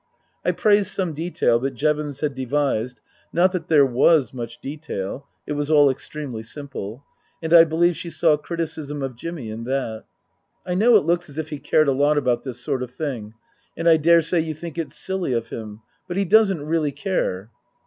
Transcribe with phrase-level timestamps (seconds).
[0.43, 2.99] I praised some detail that Jevons had devised
[3.31, 7.03] (not that there was much detail; it was all extremely simple).
[7.39, 10.05] And I believe she saw criticism of Jimmy in that."
[10.65, 13.35] I know it looks as if he cared a lot about this sort of thing.
[13.77, 15.81] And I daresay you think it's silly of him.
[16.07, 17.51] But he doesn't really care."